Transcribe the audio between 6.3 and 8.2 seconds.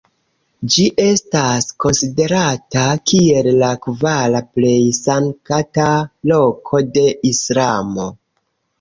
loko de Islamo.